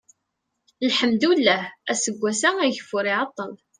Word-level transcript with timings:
lḥemdullah 0.89 1.63
aseggas-a 1.91 2.49
ageffur 2.65 3.05
iɛeṭṭel 3.11 3.51